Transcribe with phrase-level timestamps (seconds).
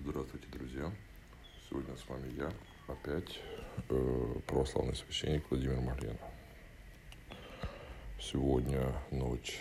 [0.00, 0.92] Здравствуйте, друзья!
[1.68, 2.52] Сегодня с вами я,
[2.86, 3.40] опять
[3.88, 6.16] э, православный священник Владимир Маглен.
[8.20, 9.58] Сегодня ночь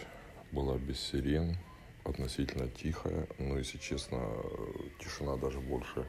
[0.51, 1.57] была без сирен,
[2.03, 4.19] относительно тихая, но, если честно,
[4.99, 6.07] тишина даже больше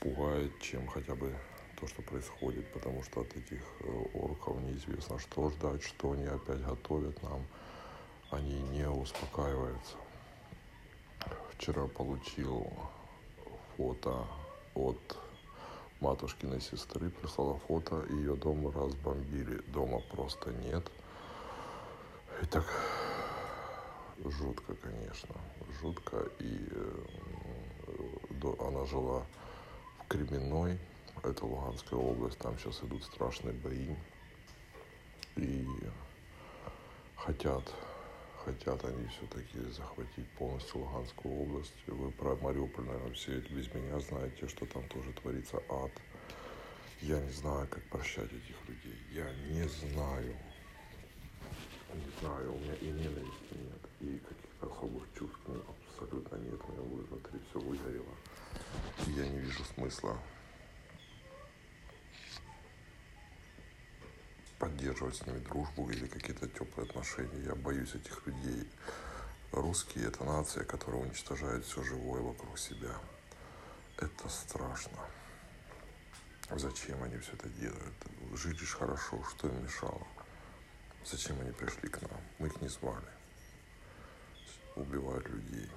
[0.00, 1.34] пугает, чем хотя бы
[1.80, 6.62] то, что происходит, потому что от этих э, орков неизвестно, что ждать, что они опять
[6.62, 7.46] готовят нам.
[8.30, 9.96] Они не успокаиваются.
[11.54, 12.70] Вчера получил
[13.76, 14.26] фото
[14.74, 15.16] от
[16.00, 20.90] матушкиной сестры, прислала фото, ее дом разбомбили, дома просто нет.
[22.42, 22.64] И так
[24.24, 25.34] жутко, конечно,
[25.80, 26.28] жутко.
[26.40, 29.24] И э, она жила
[30.00, 30.78] в Кременной,
[31.22, 33.94] это Луганская область, там сейчас идут страшные бои.
[35.36, 35.66] И
[37.16, 37.62] хотят
[38.44, 41.74] хотят они все-таки захватить полностью Луганскую область.
[41.86, 45.92] Вы про Мариуполь, наверное, все без меня знаете, что там тоже творится ад.
[47.00, 48.98] Я не знаю, как прощать этих людей.
[49.12, 50.36] Я не знаю.
[51.94, 56.60] Не знаю, у меня и ненависти нет, и каких-то особых чувств ну, абсолютно нет.
[56.68, 58.14] У меня внутри все выгорело.
[59.06, 60.16] И я не вижу смысла
[64.62, 67.46] поддерживать с ними дружбу или какие-то теплые отношения.
[67.46, 68.68] Я боюсь этих людей.
[69.50, 72.94] Русские– это нация, которая уничтожает все живое вокруг себя.
[73.96, 74.98] Это страшно.
[76.48, 77.94] Зачем они все это делают?
[78.34, 80.06] Жить лишь хорошо, что им мешало?
[81.04, 82.20] Зачем они пришли к нам?
[82.38, 83.12] Мы их не звали.
[84.76, 85.68] Убивают людей.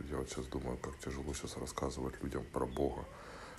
[0.00, 3.06] Я вот сейчас думаю, как тяжело сейчас рассказывать людям про Бога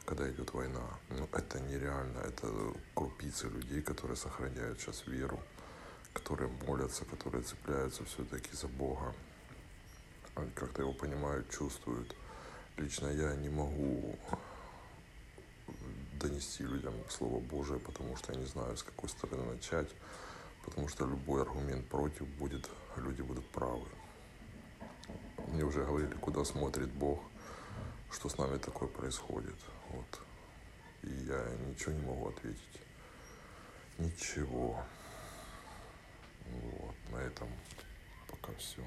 [0.07, 0.87] когда идет война.
[1.09, 2.19] Ну, это нереально.
[2.19, 2.47] Это
[2.95, 5.37] крупицы людей, которые сохраняют сейчас веру,
[6.13, 9.13] которые молятся, которые цепляются все-таки за Бога.
[10.35, 12.15] Они как-то его понимают, чувствуют.
[12.77, 14.17] Лично я не могу
[16.13, 19.89] донести людям Слово Божие, потому что я не знаю, с какой стороны начать,
[20.63, 23.87] потому что любой аргумент против будет, люди будут правы.
[25.47, 27.19] Мне уже говорили, куда смотрит Бог,
[28.11, 29.55] что с нами такое происходит.
[29.89, 30.19] Вот.
[31.03, 32.81] И я ничего не могу ответить.
[33.97, 34.83] Ничего.
[36.45, 37.49] Вот, на этом
[38.27, 38.81] пока все.